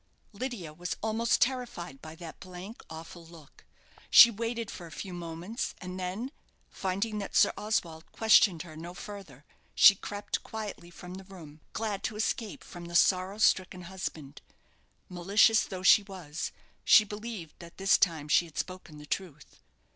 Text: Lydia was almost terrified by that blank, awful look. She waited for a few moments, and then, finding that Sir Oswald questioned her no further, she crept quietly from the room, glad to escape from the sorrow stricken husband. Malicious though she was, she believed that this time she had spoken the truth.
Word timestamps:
Lydia 0.33 0.73
was 0.73 0.95
almost 1.03 1.39
terrified 1.41 2.01
by 2.01 2.15
that 2.15 2.39
blank, 2.39 2.81
awful 2.89 3.23
look. 3.23 3.65
She 4.09 4.31
waited 4.31 4.71
for 4.71 4.87
a 4.87 4.91
few 4.91 5.13
moments, 5.13 5.75
and 5.79 5.99
then, 5.99 6.31
finding 6.71 7.19
that 7.19 7.35
Sir 7.35 7.53
Oswald 7.55 8.11
questioned 8.11 8.63
her 8.63 8.75
no 8.75 8.95
further, 8.95 9.45
she 9.75 9.93
crept 9.93 10.41
quietly 10.41 10.89
from 10.89 11.13
the 11.13 11.23
room, 11.23 11.61
glad 11.73 12.01
to 12.05 12.15
escape 12.15 12.63
from 12.63 12.85
the 12.85 12.95
sorrow 12.95 13.37
stricken 13.37 13.83
husband. 13.83 14.41
Malicious 15.07 15.65
though 15.65 15.83
she 15.83 16.01
was, 16.01 16.51
she 16.83 17.03
believed 17.03 17.53
that 17.59 17.77
this 17.77 17.95
time 17.99 18.27
she 18.27 18.45
had 18.45 18.57
spoken 18.57 18.97
the 18.97 19.05
truth. 19.05 19.59